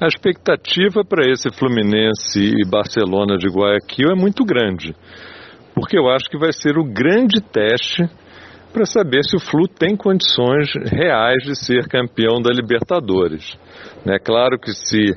[0.00, 4.94] A expectativa para esse Fluminense e Barcelona de Guayaquil é muito grande,
[5.74, 8.08] porque eu acho que vai ser o grande teste
[8.72, 13.58] para saber se o Flu tem condições reais de ser campeão da Libertadores.
[14.06, 15.16] É claro que se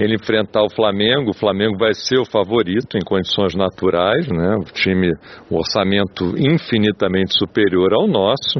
[0.00, 4.56] ele enfrentar o Flamengo, o Flamengo vai ser o favorito em condições naturais, né?
[4.56, 5.12] o time,
[5.48, 8.58] o orçamento infinitamente superior ao nosso,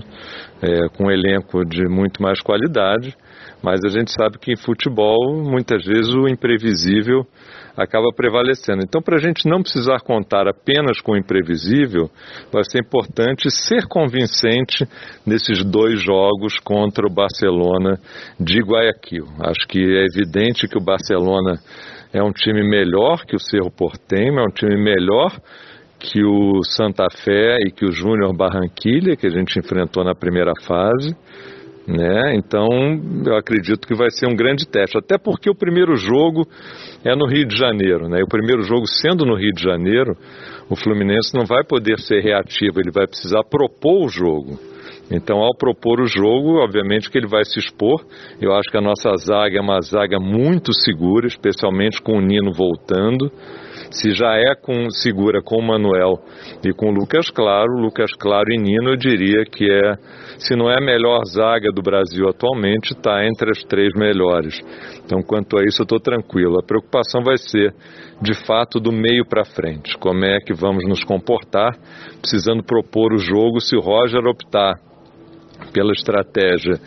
[0.63, 3.17] é, com um elenco de muito mais qualidade.
[3.63, 7.27] Mas a gente sabe que em futebol, muitas vezes, o imprevisível
[7.77, 8.83] acaba prevalecendo.
[8.85, 12.11] Então, para a gente não precisar contar apenas com o imprevisível,
[12.53, 14.87] vai ser importante ser convincente
[15.25, 17.99] nesses dois jogos contra o Barcelona
[18.39, 19.27] de Guayaquil.
[19.41, 21.59] Acho que é evidente que o Barcelona
[22.13, 25.31] é um time melhor que o Cerro Porteño, é um time melhor
[25.99, 30.53] que o Santa Fé e que o Júnior Barranquilha, que a gente enfrentou na primeira
[30.67, 31.15] fase.
[31.87, 32.35] Né?
[32.37, 32.67] Então,
[33.25, 36.47] eu acredito que vai ser um grande teste, até porque o primeiro jogo
[37.03, 38.21] é no Rio de Janeiro, né?
[38.21, 40.15] E o primeiro jogo sendo no Rio de Janeiro,
[40.69, 44.59] o Fluminense não vai poder ser reativo, ele vai precisar propor o jogo.
[45.11, 48.05] Então, ao propor o jogo, obviamente que ele vai se expor.
[48.39, 52.53] Eu acho que a nossa zaga é uma zaga muito segura, especialmente com o Nino
[52.53, 53.33] voltando.
[53.91, 56.19] Se já é com segura com o Manuel
[56.65, 59.95] e com Lucas Claro, Lucas Claro e Nino, eu diria que é,
[60.39, 64.61] se não é a melhor zaga do Brasil atualmente, está entre as três melhores.
[65.05, 66.59] Então, quanto a isso, eu estou tranquilo.
[66.59, 67.75] A preocupação vai ser,
[68.21, 69.97] de fato, do meio para frente.
[69.99, 71.77] Como é que vamos nos comportar,
[72.21, 74.75] precisando propor o jogo se o Roger optar
[75.73, 76.79] pela estratégia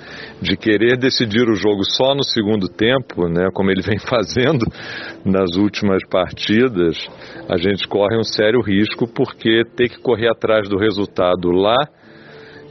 [0.41, 4.66] de querer decidir o jogo só no segundo tempo, né, como ele vem fazendo
[5.25, 6.97] nas últimas partidas,
[7.49, 11.77] a gente corre um sério risco porque ter que correr atrás do resultado lá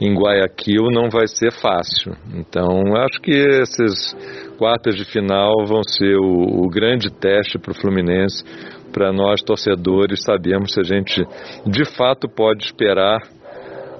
[0.01, 2.15] em Guayaquil não vai ser fácil.
[2.33, 4.15] Então, acho que essas
[4.57, 8.43] quartas de final vão ser o, o grande teste para o Fluminense.
[8.91, 11.23] Para nós, torcedores, sabemos se a gente
[11.67, 13.21] de fato pode esperar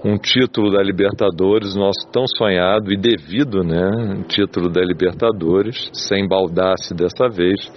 [0.04, 6.28] um título da Libertadores, nosso tão sonhado e devido, né, um título da Libertadores, sem
[6.28, 7.72] baldasse dessa vez,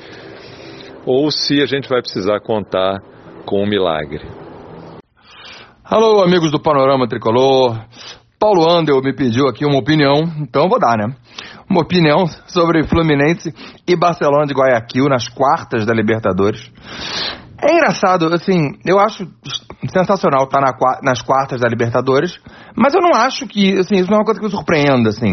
[1.05, 3.01] ou se a gente vai precisar contar
[3.45, 4.27] com um milagre.
[5.85, 7.79] Alô, amigos do Panorama Tricolor.
[8.41, 11.15] Paulo Andel me pediu aqui uma opinião, então vou dar, né?
[11.69, 13.53] Uma opinião sobre Fluminense
[13.87, 16.71] e Barcelona de Guayaquil nas quartas da Libertadores.
[17.62, 19.27] É engraçado, assim, eu acho
[19.89, 20.72] sensacional estar na,
[21.03, 22.39] nas quartas da Libertadores,
[22.77, 25.33] mas eu não acho que, assim, isso não é uma coisa que me surpreenda, assim.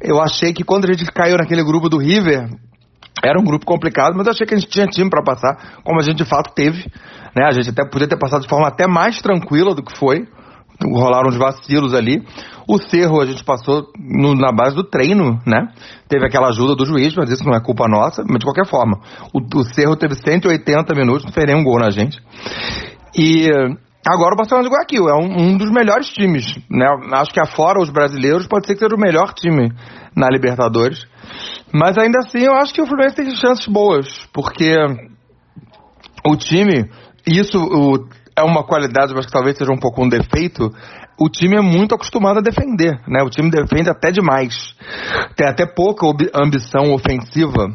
[0.00, 2.48] Eu achei que quando a gente caiu naquele grupo do River,
[3.24, 6.00] era um grupo complicado, mas eu achei que a gente tinha time para passar, como
[6.00, 6.84] a gente de fato teve,
[7.36, 7.46] né?
[7.46, 10.26] A gente até podia ter passado de forma até mais tranquila do que foi
[10.90, 12.22] rolaram uns vacilos ali.
[12.66, 15.68] O Cerro a gente passou no, na base do treino, né?
[16.08, 19.00] Teve aquela ajuda do juiz, mas isso não é culpa nossa, mas de qualquer forma.
[19.32, 22.18] O, o Cerro teve 180 minutos, não fez nenhum gol na gente.
[23.16, 23.48] E
[24.06, 26.86] agora o Barcelona de Guayaquil é um, um, dos melhores times, né?
[27.12, 29.72] Acho que afora os brasileiros pode ser que seja o melhor time
[30.16, 31.06] na Libertadores.
[31.72, 34.74] Mas ainda assim eu acho que o Fluminense tem chances boas, porque
[36.26, 36.90] o time,
[37.26, 40.70] isso o, é uma qualidade, mas que talvez seja um pouco um defeito,
[41.20, 43.22] o time é muito acostumado a defender, né?
[43.22, 44.74] O time defende até demais.
[45.36, 47.68] Tem até pouca ambição ofensiva.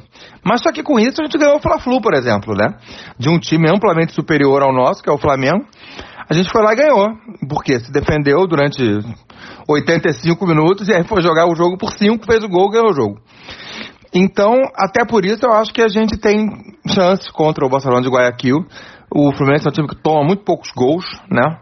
[0.43, 2.75] Mas só que com isso a gente ganhou o Fla-Flu, por exemplo, né?
[3.17, 5.65] De um time amplamente superior ao nosso, que é o Flamengo.
[6.29, 7.07] A gente foi lá e ganhou.
[7.47, 8.81] Porque se defendeu durante
[9.67, 12.93] 85 minutos e aí foi jogar o jogo por 5, fez o gol ganhou o
[12.93, 13.19] jogo.
[14.13, 16.47] Então, até por isso eu acho que a gente tem
[16.87, 18.65] chance contra o Barcelona de Guayaquil.
[19.11, 21.59] O Fluminense é um time que toma muito poucos gols, né?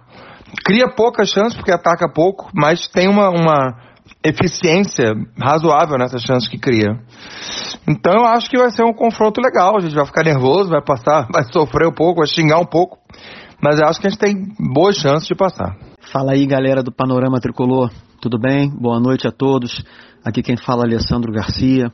[0.66, 3.78] Cria poucas chances porque ataca pouco, mas tem uma, uma
[4.23, 7.00] eficiência razoável nessas chances que cria.
[7.88, 9.78] Então eu acho que vai ser um confronto legal.
[9.78, 12.97] A gente vai ficar nervoso, vai passar, vai sofrer um pouco, vai xingar um pouco,
[13.61, 14.35] mas eu acho que a gente tem
[14.73, 15.75] boas chances de passar.
[16.11, 17.91] Fala aí, galera do Panorama Tricolor.
[18.22, 18.69] Tudo bem?
[18.69, 19.84] Boa noite a todos.
[20.23, 21.91] Aqui quem fala é Alessandro Garcia,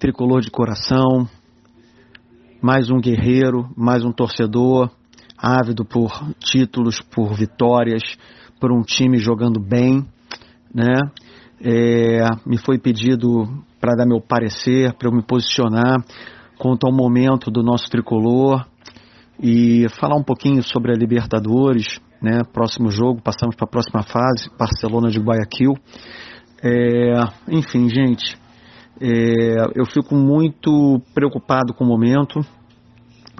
[0.00, 1.28] tricolor de coração,
[2.64, 4.88] mais um guerreiro, mais um torcedor,
[5.36, 8.02] ávido por títulos, por vitórias,
[8.58, 10.02] por um time jogando bem,
[10.74, 10.98] né?
[11.60, 13.44] É, me foi pedido
[13.78, 16.02] para dar meu parecer, para eu me posicionar
[16.56, 18.64] quanto ao momento do nosso tricolor
[19.38, 22.40] e falar um pouquinho sobre a Libertadores, né?
[22.50, 25.74] Próximo jogo, passamos para a próxima fase, Barcelona de Guayaquil.
[26.62, 27.12] É,
[27.46, 28.38] enfim, gente,
[29.00, 32.40] é, eu fico muito preocupado com o momento,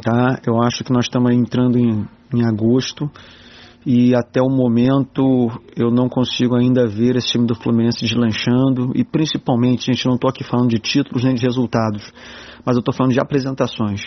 [0.02, 0.40] tá?
[0.46, 3.10] Eu acho que nós estamos entrando em, em agosto
[3.86, 9.04] e até o momento eu não consigo ainda ver esse time do Fluminense deslanchando e
[9.04, 12.02] principalmente, gente não estou aqui falando de títulos nem de resultados,
[12.64, 14.02] mas eu estou falando de apresentações.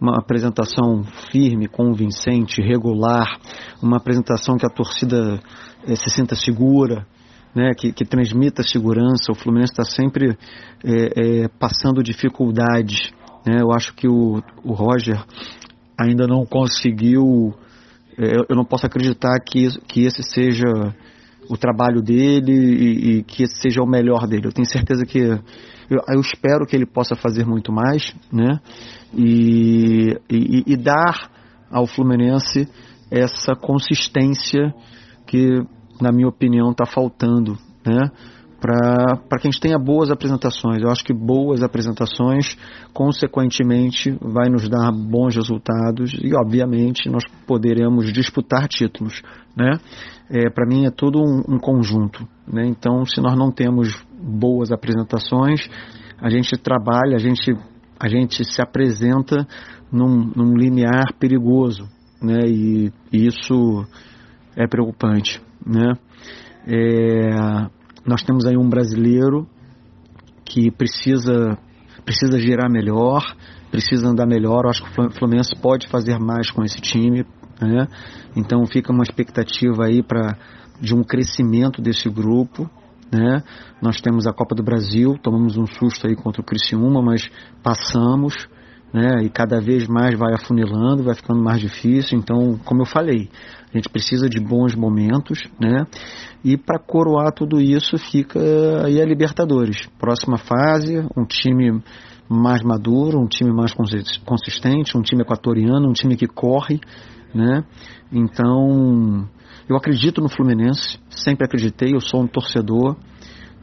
[0.00, 3.38] Uma apresentação firme, convincente, regular,
[3.82, 5.38] uma apresentação que a torcida
[5.86, 7.06] é, se sinta segura,
[7.54, 9.30] né, que, que, transmita segurança.
[9.30, 10.36] O Fluminense está sempre
[10.84, 13.12] é, é, passando dificuldades.
[13.46, 13.60] Né?
[13.60, 15.22] Eu acho que o, o Roger
[15.98, 17.54] ainda não conseguiu
[18.20, 20.94] é, eu não posso acreditar que, que esse seja
[21.48, 24.46] o trabalho dele e, e, que esse seja o melhor dele.
[24.46, 28.60] Eu tenho certeza que eu, eu espero que ele possa fazer muito mais, né?
[29.16, 31.30] E, e, e dar
[31.70, 32.68] ao Fluminense
[33.10, 34.72] essa consistência
[35.26, 35.62] que,
[36.02, 38.10] na minha opinião, está faltando, né?
[38.60, 40.82] para que a gente tenha boas apresentações.
[40.82, 42.56] Eu acho que boas apresentações,
[42.92, 49.22] consequentemente, vai nos dar bons resultados e, obviamente, nós poderemos disputar títulos.
[49.56, 49.78] Né?
[50.28, 52.28] É, para mim é tudo um, um conjunto.
[52.46, 52.66] Né?
[52.66, 53.88] Então, se nós não temos
[54.22, 55.66] boas apresentações,
[56.20, 57.56] a gente trabalha, a gente,
[57.98, 59.46] a gente se apresenta
[59.90, 61.88] num, num limiar perigoso.
[62.22, 62.40] Né?
[62.46, 63.86] E, e isso
[64.62, 65.40] é preocupante.
[65.66, 65.94] Né?
[66.66, 67.30] É,
[68.04, 69.48] nós temos aí um brasileiro
[70.44, 71.56] que precisa,
[72.04, 73.22] precisa girar melhor,
[73.70, 74.64] precisa andar melhor.
[74.64, 77.24] Eu acho que o Fluminense pode fazer mais com esse time.
[77.60, 77.86] Né?
[78.36, 80.36] Então fica uma expectativa aí para
[80.80, 82.68] de um crescimento desse grupo.
[83.10, 83.42] Né?
[83.80, 87.30] Nós temos a Copa do Brasil, tomamos um susto aí contra o Criciúma, mas
[87.62, 88.34] passamos
[88.92, 89.22] né?
[89.22, 92.18] E cada vez mais vai afunilando, vai ficando mais difícil.
[92.18, 93.28] Então, como eu falei,
[93.72, 95.86] a gente precisa de bons momentos, né?
[96.44, 98.40] E para coroar tudo isso fica
[98.84, 99.86] aí a Libertadores.
[99.98, 101.82] Próxima fase, um time
[102.28, 103.72] mais maduro, um time mais
[104.24, 106.80] consistente, um time equatoriano, um time que corre,
[107.34, 107.64] né?
[108.12, 109.28] Então,
[109.68, 112.96] eu acredito no Fluminense, sempre acreditei, eu sou um torcedor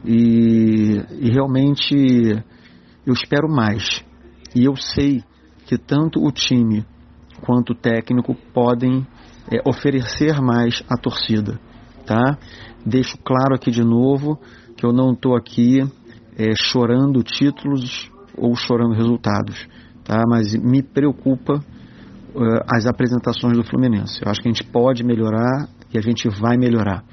[0.04, 1.94] e, e realmente
[3.06, 4.06] eu espero mais.
[4.54, 5.22] E eu sei
[5.66, 6.84] que tanto o time
[7.42, 9.06] quanto o técnico podem
[9.50, 11.58] é, oferecer mais à torcida,
[12.06, 12.38] tá?
[12.84, 14.38] Deixo claro aqui de novo
[14.76, 15.80] que eu não estou aqui
[16.36, 19.68] é, chorando títulos ou chorando resultados,
[20.04, 20.22] tá?
[20.28, 24.20] Mas me preocupa uh, as apresentações do Fluminense.
[24.24, 27.04] Eu acho que a gente pode melhorar e a gente vai melhorar.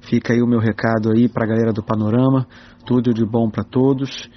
[0.00, 2.46] Fica aí o meu recado aí para a galera do Panorama,
[2.86, 4.28] tudo de bom para todos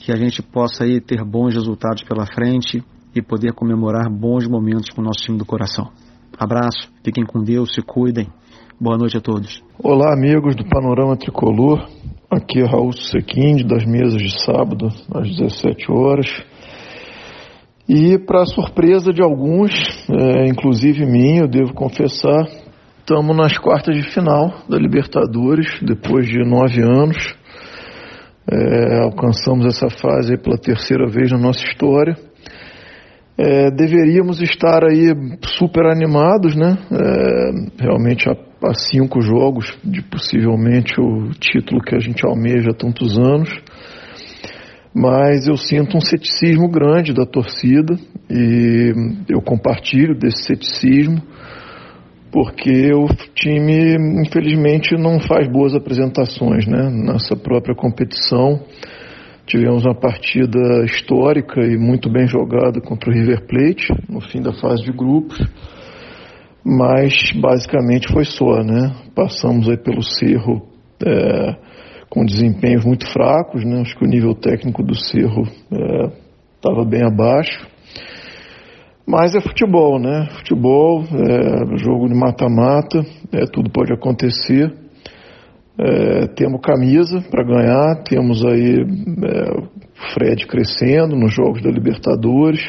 [0.00, 2.82] que a gente possa aí ter bons resultados pela frente
[3.14, 5.90] e poder comemorar bons momentos com o nosso time do coração.
[6.38, 8.26] Abraço, fiquem com Deus, se cuidem.
[8.80, 9.62] Boa noite a todos.
[9.82, 11.86] Olá, amigos do Panorama Tricolor.
[12.30, 16.26] Aqui é Raul Sequinde, das mesas de sábado, às 17 horas.
[17.86, 19.70] E, para surpresa de alguns,
[20.08, 22.46] é, inclusive mim, eu devo confessar,
[23.00, 27.39] estamos nas quartas de final da Libertadores, depois de nove anos.
[28.52, 32.16] É, alcançamos essa fase pela terceira vez na nossa história.
[33.38, 35.14] É, deveríamos estar aí
[35.56, 36.76] super animados, né?
[36.90, 42.74] É, realmente há, há, cinco jogos de possivelmente o título que a gente almeja há
[42.74, 43.48] tantos anos.
[44.92, 47.94] Mas eu sinto um ceticismo grande da torcida
[48.28, 48.92] e
[49.28, 51.22] eu compartilho desse ceticismo
[52.32, 56.88] porque o time, infelizmente, não faz boas apresentações né?
[56.90, 58.60] nessa própria competição.
[59.46, 64.52] Tivemos uma partida histórica e muito bem jogada contra o River Plate no fim da
[64.52, 65.40] fase de grupos,
[66.64, 68.94] mas basicamente foi só, né?
[69.12, 70.62] Passamos aí pelo Cerro
[71.04, 71.56] é,
[72.08, 73.80] com desempenhos muito fracos, né?
[73.80, 75.42] Acho que o nível técnico do Cerro
[76.54, 77.69] estava é, bem abaixo.
[79.10, 80.28] Mas é futebol, né?
[80.36, 84.72] Futebol, é jogo de mata-mata, é, tudo pode acontecer.
[85.76, 92.60] É, temos camisa para ganhar, temos aí é, Fred crescendo nos jogos da Libertadores,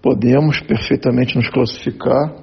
[0.00, 2.36] podemos perfeitamente nos classificar,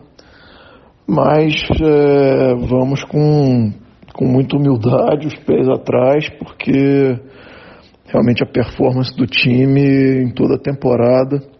[1.07, 3.71] mas é, vamos com,
[4.13, 7.17] com muita humildade, os pés atrás, porque
[8.07, 11.54] realmente a performance do time em toda a temporada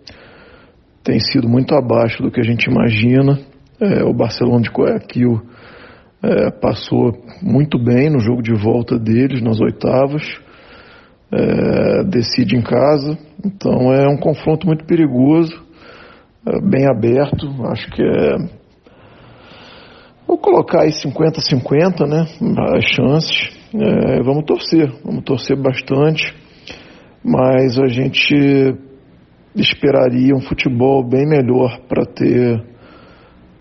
[1.06, 3.40] tem sido muito abaixo do que a gente imagina.
[3.80, 5.40] É, o Barcelona de Guayaquil
[6.24, 10.24] é, passou muito bem no jogo de volta deles, nas oitavas.
[11.32, 13.18] É, decide em casa.
[13.46, 15.54] Então é um confronto muito perigoso,
[16.48, 17.48] é, bem aberto.
[17.68, 18.66] Acho que é.
[20.28, 22.26] Vou colocar aí 50-50, né?
[22.76, 23.52] As chances.
[23.76, 26.34] É, vamos torcer, vamos torcer bastante.
[27.24, 28.76] Mas a gente
[29.56, 32.64] esperaria um futebol bem melhor para ter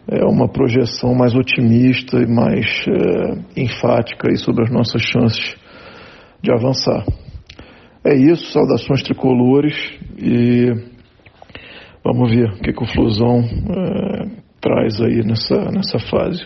[0.09, 5.57] é, uma projeção mais otimista e mais é, enfática aí sobre as nossas chances
[6.43, 7.05] de avançar.
[8.05, 9.75] É isso, saudações tricolores
[10.19, 10.67] e
[12.05, 16.45] vamos ver o que, que o Flusão é, traz aí nessa, nessa fase.